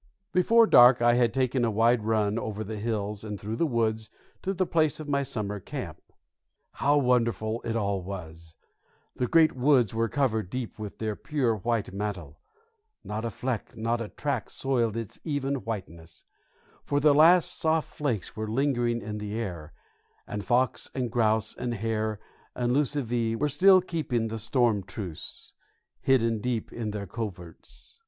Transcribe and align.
Before 0.33 0.65
dark 0.65 0.99
I 1.03 1.13
had 1.13 1.31
taken 1.31 1.63
a 1.63 1.69
wide 1.69 2.01
run 2.03 2.39
over 2.39 2.63
the 2.63 2.77
hills 2.79 3.23
and 3.23 3.39
through 3.39 3.57
the 3.57 3.67
woods 3.67 4.09
to 4.41 4.51
the 4.51 4.65
place 4.65 4.99
of 4.99 5.07
my 5.07 5.21
summer 5.21 5.59
camp. 5.59 6.01
How 6.71 6.97
wonderful 6.97 7.61
it 7.63 7.75
all 7.75 8.01
was! 8.01 8.55
The 9.17 9.27
great 9.27 9.55
woods 9.55 9.93
were 9.93 10.09
covered 10.09 10.49
deep 10.49 10.79
with 10.79 10.97
their 10.97 11.15
pure 11.15 11.55
white 11.55 11.93
mantle; 11.93 12.39
not 13.03 13.25
a 13.25 13.29
fleck, 13.29 13.77
not 13.77 14.01
a 14.01 14.09
track 14.09 14.49
soiled 14.49 14.97
its 14.97 15.19
even 15.23 15.57
whiteness; 15.65 16.23
for 16.83 16.99
the 16.99 17.13
last 17.13 17.55
soft 17.59 17.93
flakes 17.93 18.35
were 18.35 18.49
lingering 18.49 19.03
in 19.03 19.19
the 19.19 19.35
air, 19.35 19.71
and 20.25 20.43
fox 20.43 20.89
and 20.95 21.11
grouse 21.11 21.55
and 21.55 21.75
hare 21.75 22.19
and 22.55 22.73
lucivee 22.73 23.35
were 23.35 23.47
still 23.47 23.81
keeping 23.81 24.29
the 24.29 24.39
storm 24.39 24.81
truce, 24.81 25.53
hidden 25.99 26.39
deep 26.41 26.73
in 26.73 26.89
their 26.89 27.05
coverts. 27.05 27.99